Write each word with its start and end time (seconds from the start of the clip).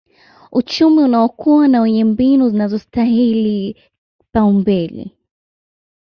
uchumi 0.51 1.01
unaokua 1.03 1.67
na 1.67 1.81
wenye 1.81 2.03
mbinu 2.03 2.49
zinazostahili 2.49 3.75
kupaumbele 4.17 5.11